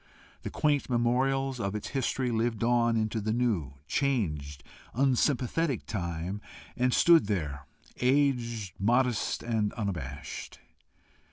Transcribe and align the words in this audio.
The 0.41 0.49
quaint 0.49 0.89
memorials 0.89 1.59
of 1.59 1.75
its 1.75 1.89
history 1.89 2.31
lived 2.31 2.63
on 2.63 2.97
into 2.97 3.21
the 3.21 3.31
new, 3.31 3.75
changed, 3.87 4.63
unsympathetic 4.95 5.85
time, 5.85 6.41
and 6.75 6.91
stood 6.91 7.27
there, 7.27 7.67
aged, 7.99 8.73
modest, 8.79 9.43
and 9.43 9.71
unabashed. 9.73 10.57